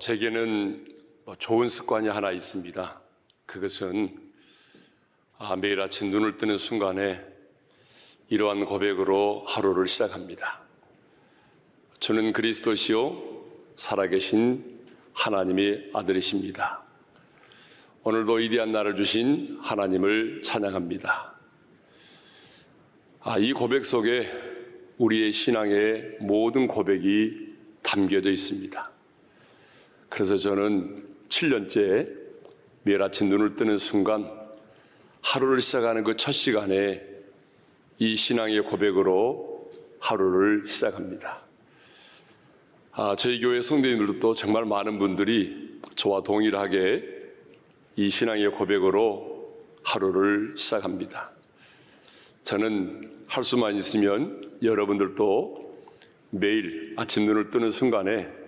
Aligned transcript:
어, 0.00 0.02
제게는 0.02 0.86
뭐 1.26 1.36
좋은 1.36 1.68
습관이 1.68 2.08
하나 2.08 2.32
있습니다. 2.32 3.00
그것은 3.44 4.16
아, 5.36 5.56
매일 5.56 5.78
아침 5.82 6.10
눈을 6.10 6.38
뜨는 6.38 6.56
순간에 6.56 7.22
이러한 8.30 8.64
고백으로 8.64 9.44
하루를 9.46 9.86
시작합니다. 9.86 10.62
주는 11.98 12.32
그리스도시요 12.32 13.44
살아계신 13.76 14.64
하나님의 15.12 15.90
아들이십니다. 15.92 16.82
오늘도 18.02 18.32
위대한 18.34 18.72
날을 18.72 18.96
주신 18.96 19.58
하나님을 19.60 20.40
찬양합니다. 20.42 21.34
아, 23.20 23.38
이 23.38 23.52
고백 23.52 23.84
속에 23.84 24.30
우리의 24.96 25.30
신앙의 25.30 26.16
모든 26.20 26.66
고백이 26.66 27.48
담겨져 27.82 28.30
있습니다. 28.30 28.99
그래서 30.10 30.36
저는 30.36 31.08
7년째 31.28 32.18
매일 32.82 33.02
아침 33.02 33.28
눈을 33.28 33.56
뜨는 33.56 33.78
순간 33.78 34.28
하루를 35.22 35.62
시작하는 35.62 36.04
그 36.04 36.14
첫 36.16 36.32
시간에 36.32 37.02
이 37.98 38.16
신앙의 38.16 38.62
고백으로 38.62 39.70
하루를 40.00 40.66
시작합니다. 40.66 41.42
아, 42.92 43.14
저희 43.16 43.40
교회 43.40 43.62
성도님들도 43.62 44.34
정말 44.34 44.64
많은 44.64 44.98
분들이 44.98 45.78
저와 45.94 46.22
동일하게 46.22 47.04
이 47.96 48.10
신앙의 48.10 48.50
고백으로 48.52 49.54
하루를 49.84 50.56
시작합니다. 50.56 51.32
저는 52.42 53.24
할 53.28 53.44
수만 53.44 53.76
있으면 53.76 54.58
여러분들도 54.62 55.78
매일 56.30 56.94
아침 56.96 57.26
눈을 57.26 57.50
뜨는 57.50 57.70
순간에 57.70 58.39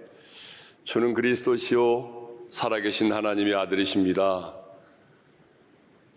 주는 0.84 1.14
그리스도시요 1.14 2.46
살아계신 2.50 3.12
하나님의 3.12 3.54
아들이십니다. 3.54 4.54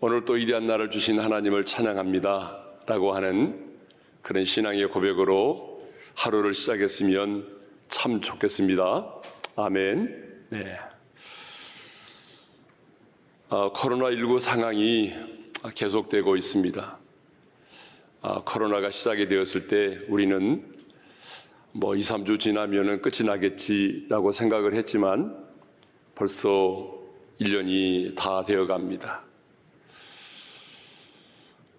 오늘 0.00 0.24
또 0.24 0.34
위대한 0.34 0.66
날을 0.66 0.90
주신 0.90 1.20
하나님을 1.20 1.64
찬양합니다. 1.64 2.64
라고 2.86 3.14
하는 3.14 3.76
그런 4.22 4.44
신앙의 4.44 4.88
고백으로 4.88 5.82
하루를 6.14 6.52
시작했으면 6.52 7.46
참 7.88 8.20
좋겠습니다. 8.20 9.14
아멘. 9.54 10.44
네. 10.50 10.78
아, 13.48 13.70
코로나19 13.72 14.40
상황이 14.40 15.12
계속되고 15.74 16.36
있습니다. 16.36 16.98
아, 18.22 18.42
코로나가 18.44 18.90
시작이 18.90 19.28
되었을 19.28 19.68
때 19.68 20.00
우리는 20.08 20.75
뭐 21.78 21.94
2, 21.94 21.98
3주 21.98 22.40
지나면은 22.40 23.02
끝이 23.02 23.26
나겠지라고 23.26 24.32
생각을 24.32 24.72
했지만 24.72 25.36
벌써 26.14 26.90
1년이 27.38 28.14
다 28.14 28.42
되어 28.42 28.66
갑니다. 28.66 29.22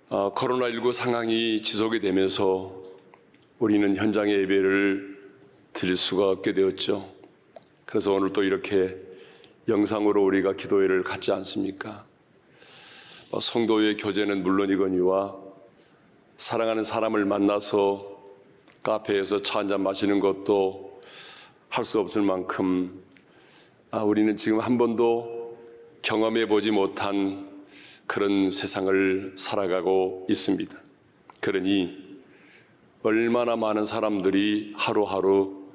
아, 0.09 0.31
코로나19 0.36 0.94
상황이 0.94 1.64
지속이 1.64 2.00
되면서 2.00 2.80
우리는 3.58 3.95
현장의 3.95 4.36
예배를 4.42 5.18
드릴 5.73 5.98
수가 5.98 6.30
없게 6.30 6.53
되었죠. 6.53 7.12
그래서 7.86 8.14
오늘 8.14 8.30
또 8.30 8.44
이렇게 8.44 8.95
영상으로 9.68 10.23
우리가 10.23 10.53
기도회를 10.53 11.03
갖지 11.03 11.31
않습니까? 11.31 12.06
어, 13.31 13.40
성도의 13.40 13.98
교제는 13.98 14.44
물론이거니와 14.44 15.36
사랑하는 16.38 16.84
사람을 16.84 17.25
만나서 17.25 18.16
카페에서 18.88 19.42
차 19.44 19.59
한잔 19.59 19.84
마시는 19.84 20.22
것도 20.22 21.02
할 21.68 21.84
수 21.84 22.00
없을 22.00 22.22
만큼 22.22 22.98
아, 23.92 24.03
우리는 24.03 24.38
지금 24.38 24.59
한 24.62 24.78
번도 24.78 25.58
경험해 26.02 26.48
보지 26.48 26.72
못한 26.72 27.66
그런 28.06 28.50
세상을 28.50 29.34
살아가고 29.36 30.28
있습니다. 30.30 30.78
그러니 31.42 31.98
얼마나 33.03 33.58
많은 33.58 33.84
사람들이 33.84 34.74
하루하루 34.78 35.68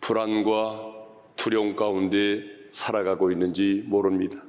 불안과 0.00 0.92
두려움 1.36 1.76
가운데 1.76 2.42
살아가고 2.72 3.30
있는지 3.30 3.84
모릅니다. 3.86 4.42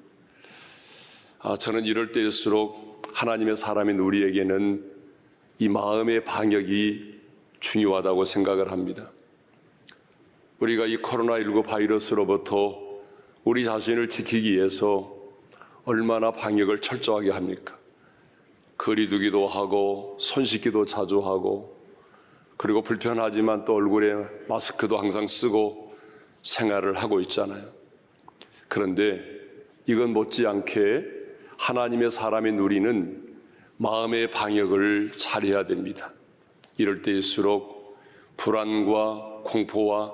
아, 1.39 1.55
저는 1.55 1.85
이럴 1.85 2.11
때일수록 2.11 3.03
하나님의 3.13 3.55
사람인 3.55 3.99
우리에게는 3.99 4.91
이 5.59 5.69
마음의 5.69 6.25
방역이 6.25 7.10
중요하다고 7.61 8.25
생각을 8.25 8.71
합니다. 8.71 9.11
우리가 10.59 10.85
이 10.85 10.97
코로나19 10.97 11.65
바이러스로부터 11.65 12.77
우리 13.43 13.63
자신을 13.63 14.09
지키기 14.09 14.53
위해서 14.53 15.15
얼마나 15.85 16.31
방역을 16.31 16.81
철저하게 16.81 17.31
합니까? 17.31 17.77
거리두기도 18.77 19.47
하고 19.47 20.17
손 20.19 20.43
씻기도 20.43 20.85
자주 20.85 21.19
하고 21.19 21.79
그리고 22.57 22.81
불편하지만 22.81 23.65
또 23.65 23.75
얼굴에 23.75 24.15
마스크도 24.47 24.97
항상 24.97 25.25
쓰고 25.25 25.95
생활을 26.43 26.95
하고 26.95 27.19
있잖아요. 27.21 27.63
그런데 28.67 29.21
이건 29.87 30.13
못지않게 30.13 31.05
하나님의 31.57 32.11
사람인 32.11 32.59
우리는 32.59 33.35
마음의 33.77 34.29
방역을 34.29 35.13
잘해야 35.17 35.65
됩니다. 35.65 36.13
이럴 36.81 37.01
때일수록 37.01 37.97
불안과 38.37 39.41
공포와 39.43 40.13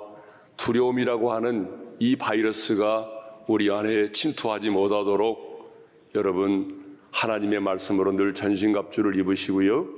두려움이라고 0.56 1.32
하는 1.32 1.68
이 1.98 2.16
바이러스가 2.16 3.08
우리 3.46 3.70
안에 3.70 4.12
침투하지 4.12 4.70
못하도록 4.70 6.12
여러분 6.14 6.98
하나님의 7.10 7.60
말씀으로 7.60 8.12
늘 8.12 8.34
전신갑주를 8.34 9.18
입으시고요. 9.18 9.88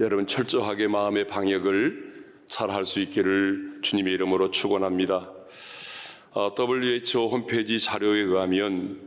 여러분 0.00 0.26
철저하게 0.26 0.88
마음의 0.88 1.26
방역을 1.26 2.14
잘 2.46 2.70
할 2.70 2.84
수 2.84 3.00
있기를 3.00 3.80
주님의 3.82 4.14
이름으로 4.14 4.50
축원합니다. 4.50 5.32
WHO 6.34 7.28
홈페이지 7.28 7.80
자료에 7.80 8.20
의하면 8.20 9.00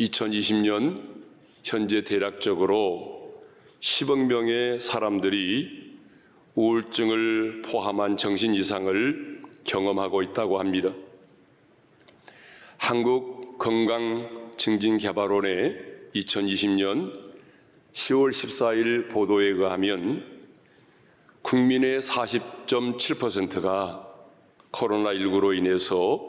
2020년 0.00 0.96
현재 1.62 2.02
대략적으로 2.02 3.15
10억 3.80 4.26
명의 4.26 4.78
사람들이 4.80 5.96
우울증을 6.54 7.62
포함한 7.62 8.16
정신 8.16 8.54
이상을 8.54 9.42
경험하고 9.64 10.22
있다고 10.22 10.58
합니다. 10.58 10.94
한국 12.78 13.58
건강 13.58 14.50
증진 14.56 14.96
개발원의 14.96 15.76
2020년 16.14 17.12
10월 17.92 18.30
14일 18.30 19.10
보도에 19.10 19.44
의하면 19.46 20.24
국민의 21.42 22.00
40.7%가 22.00 24.06
코로나19로 24.72 25.56
인해서 25.56 26.20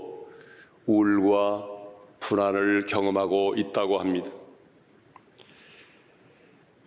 우울과 0.86 1.68
불안을 2.20 2.86
경험하고 2.86 3.56
있다고 3.58 4.00
합니다. 4.00 4.30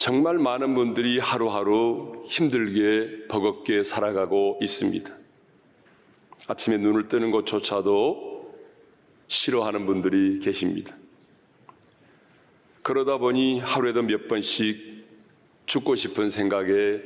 정말 0.00 0.38
많은 0.38 0.74
분들이 0.74 1.18
하루하루 1.18 2.22
힘들게 2.24 3.26
버겁게 3.28 3.82
살아가고 3.82 4.58
있습니다. 4.62 5.14
아침에 6.48 6.78
눈을 6.78 7.08
뜨는 7.08 7.30
것조차도 7.30 8.50
싫어하는 9.28 9.84
분들이 9.84 10.38
계십니다. 10.38 10.96
그러다 12.80 13.18
보니 13.18 13.60
하루에도 13.60 14.00
몇 14.00 14.26
번씩 14.26 15.04
죽고 15.66 15.96
싶은 15.96 16.30
생각에 16.30 17.02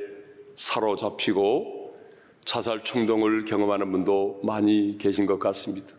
사로잡히고 0.55 1.99
자살 2.45 2.85
충동을 2.85 3.45
경험하는 3.45 3.91
분도 3.91 4.41
많이 4.45 4.97
계신 4.99 5.27
것 5.27 5.41
같습니다. 5.41 5.97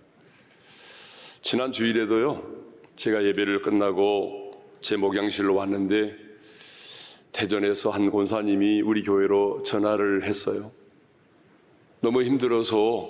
지난 1.42 1.74
주일에도요, 1.74 2.42
제가 2.95 3.21
예배를 3.25 3.63
끝나고 3.63 4.53
제 4.80 4.95
목양실로 4.95 5.56
왔는데 5.56 6.25
대전에서 7.35 7.89
한 7.89 8.09
권사님이 8.09 8.81
우리 8.81 9.03
교회로 9.03 9.63
전화를 9.63 10.23
했어요. 10.23 10.71
너무 11.99 12.23
힘들어서 12.23 13.09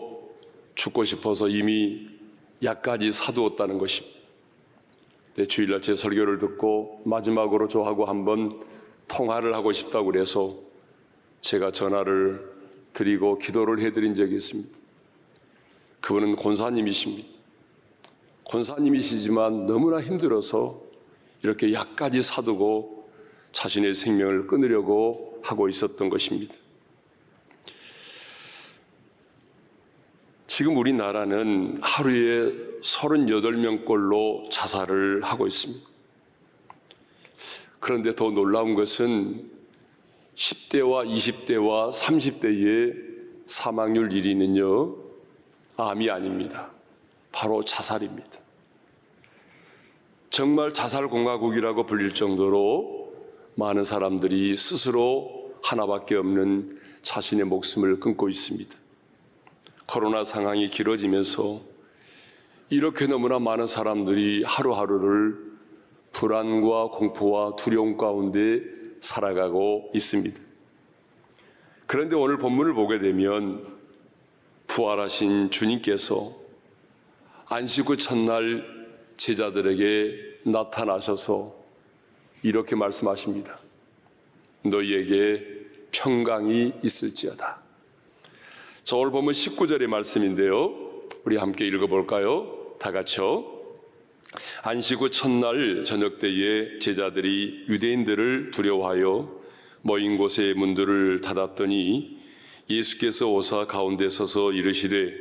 죽고 0.74 1.04
싶어서 1.04 1.48
이미 1.48 2.08
약까지 2.64 3.12
사두었다는 3.12 3.78
것입니다. 3.78 4.18
네, 5.36 5.46
주일날 5.46 5.82
제 5.82 5.94
설교를 5.94 6.40
듣고 6.40 7.04
마지막으로 7.06 7.68
저하고 7.68 8.06
한번 8.06 8.60
통화를 9.08 9.54
하고 9.54 9.72
싶다고 9.74 10.08
그래서 10.08 10.56
제가 11.42 11.72
전화를 11.72 12.52
드리고 12.94 13.38
기도를 13.38 13.80
해드린 13.80 14.16
적이 14.16 14.38
있습니다. 14.38 14.76
그분은 16.02 16.36
권사님이십니다. 16.36 17.30
권사님이시지만 18.46 19.68
너무나 19.68 20.02
힘들어서 20.02 20.82
이렇게 21.44 21.74
약까지 21.74 22.24
사두고 22.24 22.95
자신의 23.56 23.96
생명을 23.96 24.48
끊으려고 24.48 25.40
하고 25.42 25.70
있었던 25.70 26.10
것입니다. 26.10 26.54
지금 30.46 30.76
우리나라는 30.76 31.80
하루에 31.82 32.52
38명꼴로 32.82 34.52
자살을 34.52 35.24
하고 35.24 35.48
있습니다. 35.48 35.88
그런데 37.80 38.14
더 38.14 38.30
놀라운 38.30 38.76
것은 38.76 39.50
10대와 40.36 41.08
20대와 41.08 41.92
30대의 41.94 43.16
사망률 43.46 44.10
1위는요, 44.10 44.98
암이 45.78 46.10
아닙니다. 46.10 46.72
바로 47.32 47.64
자살입니다. 47.64 48.38
정말 50.30 50.74
자살공화국이라고 50.74 51.86
불릴 51.86 52.14
정도로 52.14 53.05
많은 53.56 53.84
사람들이 53.84 54.56
스스로 54.58 55.54
하나밖에 55.64 56.16
없는 56.16 56.78
자신의 57.02 57.46
목숨을 57.46 58.00
끊고 58.00 58.28
있습니다. 58.30 58.76
코로나 59.88 60.24
상황이 60.24 60.68
길어지면서 60.68 61.62
이렇게 62.70 63.08
너무나 63.08 63.40
많은 63.40 63.66
사람들이 63.66 64.44
하루하루를 64.46 65.38
불안과 66.12 66.90
공포와 66.90 67.56
두려움 67.56 67.98
가운데 67.98 68.62
살아가고 69.00 69.92
있습니다. 69.94 70.40
그런데 71.86 72.16
오늘 72.16 72.38
본문을 72.38 72.74
보게 72.74 73.00
되면 73.00 73.66
부활하신 74.68 75.52
주님께서 75.52 76.34
안식 77.48 77.90
후 77.90 77.98
첫날 77.98 78.66
제자들에게 79.16 80.42
나타나셔서 80.46 81.55
이렇게 82.46 82.76
말씀하십니다. 82.76 83.58
너희에게 84.62 85.44
평강이 85.90 86.74
있을지어다. 86.84 87.60
자, 88.84 88.96
오늘 88.96 89.12
보면 89.12 89.34
19절의 89.34 89.88
말씀인데요. 89.88 91.02
우리 91.24 91.38
함께 91.38 91.66
읽어볼까요? 91.66 92.76
다 92.80 92.92
같이요. 92.92 93.52
안식 94.62 95.02
후 95.02 95.10
첫날 95.10 95.84
저녁 95.86 96.20
때에 96.20 96.78
제자들이 96.78 97.66
유대인들을 97.68 98.52
두려워하여 98.52 99.42
모인 99.82 100.20
곳에 100.20 100.54
문들을 100.54 101.22
닫았더니 101.22 102.20
예수께서 102.70 103.28
오사 103.28 103.66
가운데 103.66 104.08
서서 104.08 104.52
이르시되 104.52 105.16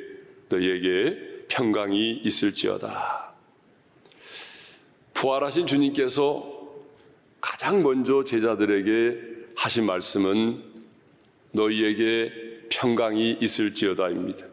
너희에게 0.51 1.47
평강이 1.49 2.21
있을지어다. 2.23 3.35
부활하신 5.15 5.67
주님께서 5.67 6.54
가장 7.55 7.85
먼저 7.85 8.25
제자들에게 8.25 9.21
하신 9.55 9.87
말씀은 9.87 10.61
너희에게 11.53 12.33
평강이 12.69 13.39
있을지어다입니다. 13.41 14.45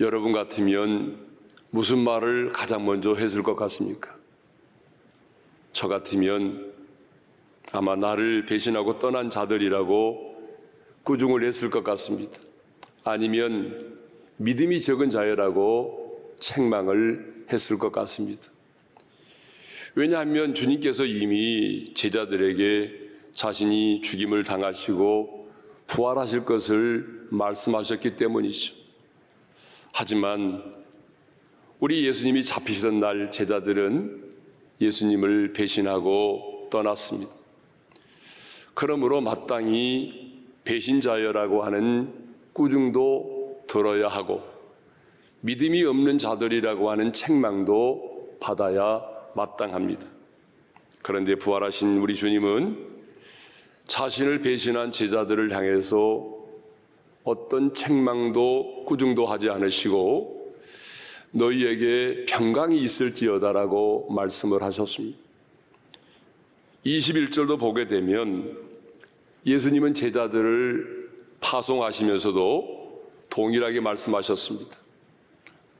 여러분 0.00 0.32
같으면 0.32 1.26
무슨 1.70 2.00
말을 2.00 2.52
가장 2.52 2.84
먼저 2.84 3.14
했을 3.14 3.42
것 3.42 3.56
같습니까? 3.56 4.14
저 5.72 5.88
같으면 5.88 6.70
아마 7.72 7.96
나를 7.96 8.44
배신하고 8.44 8.98
떠난 8.98 9.30
자들이라고 9.30 10.52
꾸중을 11.04 11.44
했을 11.44 11.70
것 11.70 11.82
같습니다. 11.82 12.38
아니면 13.04 13.96
믿음이 14.36 14.78
적은 14.82 15.08
자여라고 15.08 16.34
책망을 16.38 17.46
했을 17.50 17.78
것 17.78 17.90
같습니다. 17.90 18.50
왜냐하면 19.94 20.54
주님께서 20.54 21.04
이미 21.04 21.92
제자들에게 21.94 23.00
자신이 23.32 24.02
죽임을 24.02 24.44
당하시고 24.44 25.48
부활하실 25.86 26.44
것을 26.44 27.26
말씀하셨기 27.30 28.16
때문이죠. 28.16 28.74
하지만 29.92 30.72
우리 31.80 32.06
예수님이 32.06 32.44
잡히시던 32.44 33.00
날 33.00 33.30
제자들은 33.30 34.30
예수님을 34.80 35.52
배신하고 35.52 36.68
떠났습니다. 36.70 37.32
그러므로 38.74 39.20
마땅히 39.20 40.44
배신자여라고 40.64 41.64
하는 41.64 42.14
꾸중도 42.52 43.64
들어야 43.66 44.08
하고 44.08 44.42
믿음이 45.40 45.82
없는 45.84 46.18
자들이라고 46.18 46.90
하는 46.90 47.12
책망도 47.12 48.38
받아야 48.40 49.19
마땅합니다. 49.34 50.06
그런데 51.02 51.34
부활하신 51.34 51.98
우리 51.98 52.14
주님은 52.14 52.86
자신을 53.86 54.40
배신한 54.40 54.92
제자들을 54.92 55.52
향해서 55.52 56.38
어떤 57.24 57.74
책망도 57.74 58.84
꾸중도 58.86 59.26
하지 59.26 59.50
않으시고 59.50 60.54
너희에게 61.32 62.24
평강이 62.28 62.80
있을지어다라고 62.82 64.10
말씀을 64.10 64.62
하셨습니다. 64.62 65.18
21절도 66.84 67.58
보게 67.58 67.86
되면 67.86 68.56
예수님은 69.46 69.94
제자들을 69.94 71.10
파송하시면서도 71.40 73.10
동일하게 73.30 73.80
말씀하셨습니다. 73.80 74.76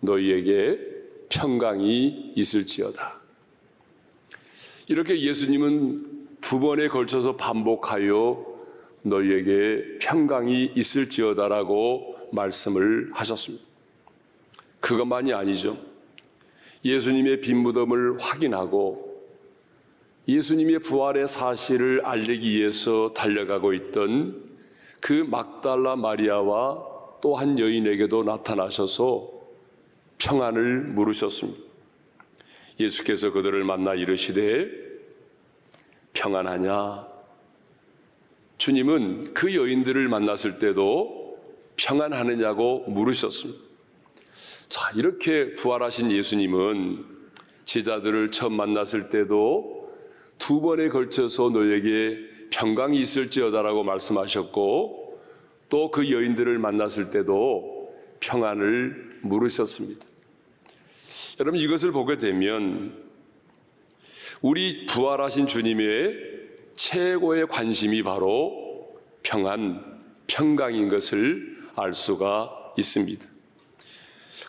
너희에게 0.00 0.78
평강이 1.28 2.32
있을지어다. 2.36 3.19
이렇게 4.90 5.20
예수님은 5.20 6.38
두 6.40 6.58
번에 6.58 6.88
걸쳐서 6.88 7.36
반복하여 7.36 8.44
너희에게 9.02 9.98
평강이 10.00 10.72
있을지어다라고 10.74 12.16
말씀을 12.32 13.10
하셨습니다. 13.12 13.64
그것만이 14.80 15.32
아니죠. 15.32 15.78
예수님의 16.84 17.40
빈 17.40 17.58
무덤을 17.58 18.18
확인하고 18.18 19.28
예수님의 20.26 20.80
부활의 20.80 21.28
사실을 21.28 22.04
알리기 22.04 22.50
위해서 22.50 23.12
달려가고 23.14 23.72
있던 23.74 24.42
그 25.00 25.24
막달라 25.30 25.94
마리아와 25.94 26.90
또 27.22 27.36
한 27.36 27.60
여인에게도 27.60 28.24
나타나셔서 28.24 29.30
평안을 30.18 30.80
물으셨습니다. 30.80 31.69
예수께서 32.80 33.30
그들을 33.30 33.62
만나 33.64 33.94
이르시되 33.94 34.68
평안하냐? 36.12 37.06
주님은 38.58 39.34
그 39.34 39.54
여인들을 39.54 40.08
만났을 40.08 40.58
때도 40.58 41.38
평안하느냐고 41.76 42.84
물으셨습니다. 42.88 43.60
자, 44.68 44.90
이렇게 44.96 45.54
부활하신 45.54 46.10
예수님은 46.10 47.04
제자들을 47.64 48.30
처음 48.30 48.54
만났을 48.54 49.08
때도 49.08 49.90
두 50.38 50.60
번에 50.60 50.88
걸쳐서 50.88 51.50
너에게 51.50 52.18
평강이 52.50 53.00
있을지어다라고 53.00 53.84
말씀하셨고 53.84 55.00
또 55.68 55.90
그 55.90 56.10
여인들을 56.10 56.58
만났을 56.58 57.10
때도 57.10 57.94
평안을 58.18 59.20
물으셨습니다. 59.22 60.04
여러분 61.40 61.58
이것을 61.58 61.90
보게 61.90 62.18
되면 62.18 62.92
우리 64.42 64.84
부활하신 64.84 65.46
주님의 65.46 66.14
최고의 66.74 67.46
관심이 67.46 68.02
바로 68.02 68.92
평안, 69.22 69.80
평강인 70.26 70.90
것을 70.90 71.56
알 71.76 71.94
수가 71.94 72.72
있습니다. 72.76 73.24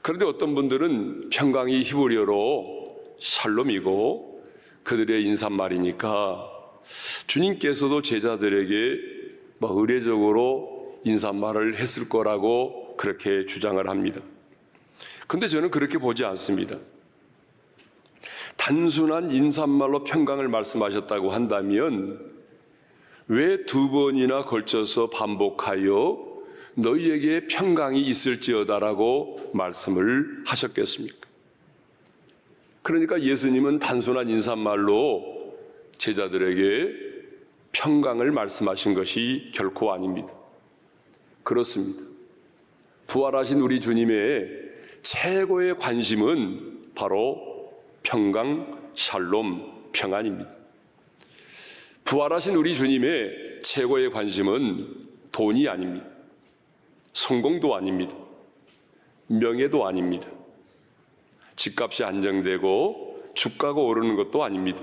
그런데 0.01 0.25
어떤 0.25 0.53
분들은 0.53 1.29
평강이 1.29 1.81
히브리어로 1.81 3.15
샬롬이고 3.21 4.43
그들의 4.83 5.23
인사말이니까 5.23 6.49
주님께서도 7.25 8.01
제자들에게 8.01 8.99
뭐 9.59 9.79
의례적으로 9.79 10.99
인사말을 11.05 11.77
했을 11.77 12.09
거라고 12.09 12.97
그렇게 12.97 13.45
주장을 13.45 13.87
합니다. 13.87 14.19
근데 15.31 15.47
저는 15.47 15.71
그렇게 15.71 15.97
보지 15.97 16.25
않습니다. 16.25 16.75
단순한 18.57 19.31
인사말로 19.31 20.03
평강을 20.03 20.49
말씀하셨다고 20.49 21.31
한다면 21.31 22.19
왜 23.29 23.65
두 23.65 23.89
번이나 23.89 24.41
걸쳐서 24.41 25.09
반복하여 25.09 26.33
너희에게 26.75 27.47
평강이 27.47 28.01
있을지어다라고 28.01 29.51
말씀을 29.53 30.43
하셨겠습니까? 30.47 31.29
그러니까 32.81 33.21
예수님은 33.21 33.79
단순한 33.79 34.27
인사말로 34.27 35.55
제자들에게 35.97 36.93
평강을 37.71 38.33
말씀하신 38.33 38.95
것이 38.95 39.49
결코 39.55 39.93
아닙니다. 39.93 40.33
그렇습니다. 41.43 42.03
부활하신 43.07 43.61
우리 43.61 43.79
주님의 43.79 44.60
최고의 45.01 45.77
관심은 45.77 46.91
바로 46.95 47.71
평강, 48.03 48.91
샬롬, 48.95 49.89
평안입니다. 49.91 50.51
부활하신 52.03 52.55
우리 52.55 52.75
주님의 52.75 53.61
최고의 53.63 54.11
관심은 54.11 55.07
돈이 55.31 55.67
아닙니다. 55.67 56.05
성공도 57.13 57.75
아닙니다. 57.75 58.13
명예도 59.27 59.85
아닙니다. 59.87 60.27
집값이 61.55 62.03
안정되고 62.03 63.31
주가가 63.33 63.79
오르는 63.79 64.15
것도 64.15 64.43
아닙니다. 64.43 64.81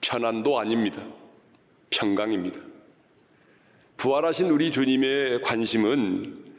편안도 0.00 0.58
아닙니다. 0.58 1.02
평강입니다. 1.90 2.60
부활하신 3.96 4.50
우리 4.50 4.70
주님의 4.70 5.42
관심은 5.42 6.49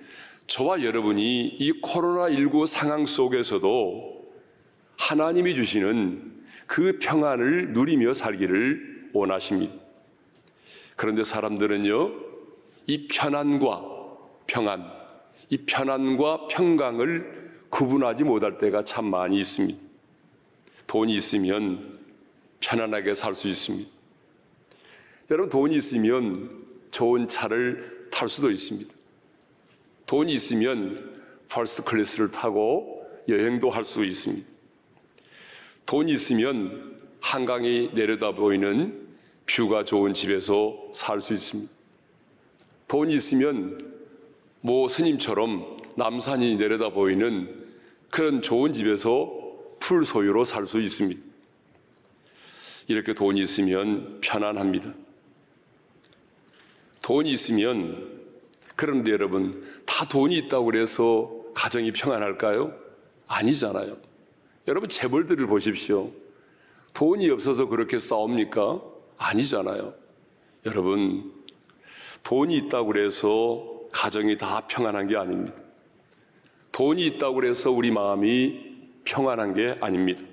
저와 0.51 0.83
여러분이 0.83 1.47
이 1.47 1.81
코로나19 1.81 2.67
상황 2.67 3.05
속에서도 3.05 4.33
하나님이 4.97 5.55
주시는 5.55 6.43
그 6.67 6.99
평안을 6.99 7.71
누리며 7.71 8.13
살기를 8.13 9.11
원하십니다. 9.13 9.73
그런데 10.97 11.23
사람들은요, 11.23 12.11
이 12.85 13.07
편안과 13.07 13.85
평안, 14.45 14.91
이 15.47 15.57
편안과 15.59 16.47
평강을 16.47 17.51
구분하지 17.69 18.25
못할 18.25 18.57
때가 18.57 18.83
참 18.83 19.05
많이 19.05 19.39
있습니다. 19.39 19.79
돈이 20.85 21.15
있으면 21.15 21.97
편안하게 22.59 23.15
살 23.15 23.35
수 23.35 23.47
있습니다. 23.47 23.89
여러분, 25.29 25.49
돈이 25.49 25.77
있으면 25.77 26.65
좋은 26.91 27.29
차를 27.29 28.09
탈 28.11 28.27
수도 28.27 28.51
있습니다. 28.51 29.00
돈이 30.11 30.33
있으면 30.33 31.09
first 31.47 31.85
class를 31.85 32.31
타고 32.31 33.01
여행도 33.29 33.69
할 33.69 33.85
수 33.85 34.03
있습니다. 34.03 34.45
돈이 35.85 36.11
있으면 36.11 36.99
한강이 37.21 37.91
내려다 37.93 38.33
보이는 38.33 39.07
뷰가 39.45 39.85
좋은 39.85 40.13
집에서 40.13 40.77
살 40.93 41.21
수 41.21 41.33
있습니다. 41.33 41.71
돈이 42.89 43.13
있으면 43.13 43.77
모 44.59 44.89
스님처럼 44.89 45.77
남산이 45.95 46.57
내려다 46.57 46.89
보이는 46.89 47.65
그런 48.09 48.41
좋은 48.41 48.73
집에서 48.73 49.31
풀 49.79 50.03
소유로 50.03 50.43
살 50.43 50.65
수 50.65 50.81
있습니다. 50.81 51.21
이렇게 52.89 53.13
돈이 53.13 53.39
있으면 53.39 54.19
편안합니다. 54.19 54.93
돈이 57.01 57.31
있으면 57.31 58.20
그런데 58.81 59.11
여러분 59.11 59.63
다 59.85 60.07
돈이 60.07 60.35
있다고 60.37 60.65
그래서 60.65 61.31
가정이 61.53 61.91
평안할까요? 61.91 62.73
아니잖아요. 63.27 63.95
여러분 64.67 64.89
재벌들을 64.89 65.45
보십시오. 65.45 66.09
돈이 66.95 67.29
없어서 67.29 67.67
그렇게 67.67 67.99
싸웁니까? 67.99 68.81
아니잖아요. 69.19 69.93
여러분 70.65 71.31
돈이 72.23 72.57
있다고 72.57 72.87
그래서 72.87 73.81
가정이 73.91 74.37
다 74.37 74.65
평안한 74.67 75.07
게 75.07 75.15
아닙니다. 75.15 75.61
돈이 76.71 77.05
있다고 77.05 77.35
그래서 77.35 77.69
우리 77.69 77.91
마음이 77.91 78.79
평안한 79.03 79.53
게 79.53 79.77
아닙니다. 79.79 80.23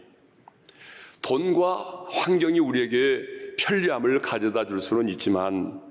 돈과 1.21 2.07
환경이 2.09 2.61
우리에게 2.61 3.57
편리함을 3.59 4.21
가져다 4.21 4.67
줄 4.67 4.81
수는 4.81 5.11
있지만 5.11 5.83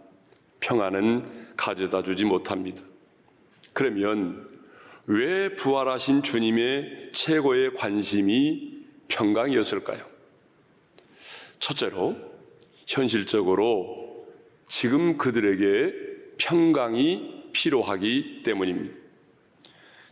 평안은 0.59 1.46
가져다 1.57 2.03
주지 2.03 2.23
못합니다. 2.23 2.81
그러면 3.73 4.47
왜 5.07 5.55
부활하신 5.55 6.23
주님의 6.23 7.09
최고의 7.11 7.73
관심이 7.73 8.77
평강이었을까요? 9.07 10.05
첫째로, 11.59 12.15
현실적으로 12.85 14.27
지금 14.67 15.17
그들에게 15.17 15.93
평강이 16.37 17.49
필요하기 17.51 18.43
때문입니다. 18.43 18.95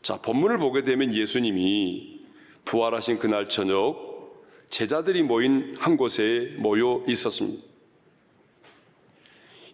자, 0.02 0.22
본문을 0.22 0.58
보게 0.58 0.84
되면 0.84 1.14
예수님이 1.14 2.22
부활하신 2.66 3.20
그날 3.20 3.48
저녁 3.50 4.44
제자들이 4.70 5.24
모인 5.24 5.76
한 5.78 5.98
곳에 5.98 6.56
모여 6.58 7.04
있었습니다. 7.08 7.75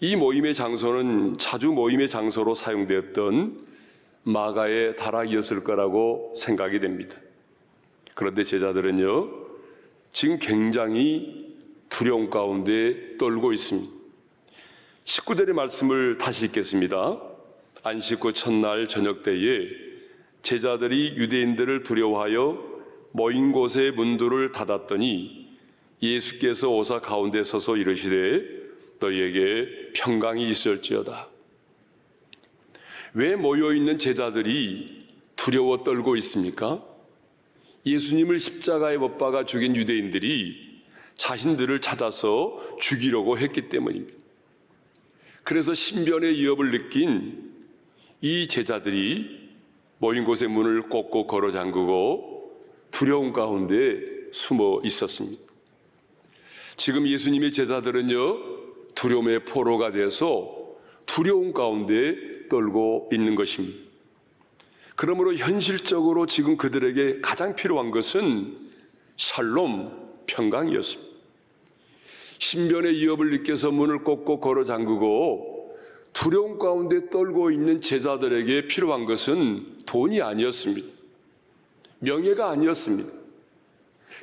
이 0.04 0.16
모임의 0.16 0.56
장소는 0.56 1.38
자주 1.38 1.68
모임의 1.68 2.10
장소로 2.10 2.56
사용되었던 2.56 3.56
마가의 4.24 4.96
다락이었을 4.96 5.64
거라고 5.64 6.34
생각이 6.36 6.80
됩니다. 6.80 7.20
그런데 8.16 8.44
제자들은요, 8.44 9.30
지금 10.10 10.40
굉장히 10.40 11.56
두려움 11.88 12.32
가운데 12.32 13.16
떨고 13.20 13.54
있습니다. 13.54 13.94
19절의 15.06 15.54
말씀을 15.54 16.18
다시 16.18 16.48
읽겠습니다. 16.48 17.22
안식 17.84 18.26
후 18.26 18.34
첫날 18.34 18.88
저녁 18.88 19.22
때에 19.22 19.70
제자들이 20.42 21.14
유대인들을 21.16 21.84
두려워하여 21.84 22.72
모인 23.12 23.52
곳의 23.52 23.92
문들을 23.92 24.52
닫았더니 24.52 25.58
예수께서 26.02 26.72
오사 26.72 27.02
가운데 27.02 27.44
서서 27.44 27.78
이르시되 27.78 28.61
너희에게 29.02 29.92
평강이 29.94 30.50
있을지어다. 30.50 31.30
왜 33.14 33.36
모여 33.36 33.74
있는 33.74 33.98
제자들이 33.98 35.00
두려워 35.36 35.84
떨고 35.84 36.16
있습니까? 36.18 36.86
예수님을 37.86 38.40
십자가에 38.40 38.98
못 38.98 39.18
박아 39.18 39.46
죽인 39.46 39.76
유대인들이 39.76 40.84
자신들을 41.16 41.82
찾아서 41.82 42.62
죽이려고 42.80 43.38
했기 43.38 43.68
때문입니다. 43.70 44.18
그래서 45.44 45.74
신변의 45.74 46.34
위협을 46.34 46.72
느낀 46.72 47.52
이 48.22 48.48
제자들이 48.48 49.42
모인 49.98 50.24
곳의 50.24 50.48
문을 50.48 50.84
꼭꼭 50.84 51.28
걸어 51.28 51.52
잠그고 51.52 52.62
두려움 52.92 53.34
가운데 53.34 54.00
숨어 54.32 54.82
있었습니다. 54.84 55.42
지금 56.78 57.08
예수님의 57.08 57.52
제자들은요, 57.52 58.51
두려움의 59.02 59.46
포로가 59.46 59.92
돼서 59.92 60.76
두려움 61.08 61.54
가운데 61.54 62.48
떨고 62.50 63.10
있는 63.12 63.34
것입니다. 63.34 63.80
그러므로 64.96 65.34
현실적으로 65.34 66.28
지금 66.28 66.56
그들에게 66.56 67.22
가장 67.22 67.56
필요한 67.56 67.90
것은 67.90 68.56
샬롬, 69.18 69.90
평강이었습니다. 70.28 71.12
신변의 72.38 72.94
위협을 72.94 73.32
느껴서 73.32 73.72
문을 73.72 74.04
꼭꼭 74.04 74.40
걸어 74.40 74.66
잠그고 74.66 75.76
두려움 76.14 76.60
가운데 76.60 77.10
떨고 77.10 77.50
있는 77.50 77.82
제자들에게 77.82 78.68
필요한 78.68 79.06
것은 79.06 79.80
돈이 79.88 80.22
아니었습니다. 80.22 80.88
명예가 82.00 82.52
아니었습니다. 82.52 83.12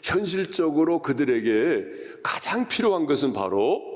현실적으로 0.05 1.03
그들에게 1.03 1.85
가장 2.23 2.69
필요한 2.69 3.07
것은 3.07 3.33
바로 3.33 3.88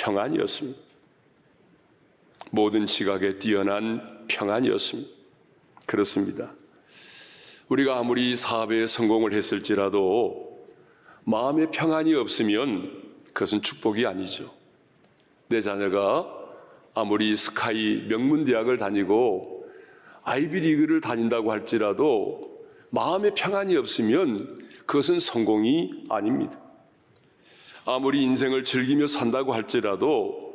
평안이었습니다. 0.00 0.80
모든 2.50 2.86
지각에 2.86 3.38
뛰어난 3.38 4.26
평안이었습니다. 4.28 5.10
그렇습니다. 5.86 6.54
우리가 7.68 7.98
아무리 7.98 8.34
사업에 8.34 8.86
성공을 8.86 9.34
했을지라도 9.34 10.58
마음의 11.24 11.70
평안이 11.70 12.14
없으면 12.14 12.90
그것은 13.32 13.62
축복이 13.62 14.06
아니죠. 14.06 14.52
내 15.48 15.60
자녀가 15.62 16.26
아무리 16.94 17.36
스카이 17.36 18.06
명문대학을 18.08 18.78
다니고 18.78 19.68
아이비리그를 20.22 21.00
다닌다고 21.00 21.52
할지라도 21.52 22.66
마음의 22.90 23.32
평안이 23.36 23.76
없으면 23.76 24.66
그것은 24.86 25.20
성공이 25.20 26.06
아닙니다. 26.08 26.59
아무리 27.92 28.22
인생을 28.22 28.62
즐기며 28.62 29.08
산다고 29.08 29.52
할지라도 29.52 30.54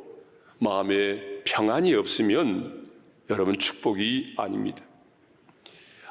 마음에 0.58 1.42
평안이 1.44 1.92
없으면 1.94 2.86
여러분 3.28 3.58
축복이 3.58 4.36
아닙니다. 4.38 4.82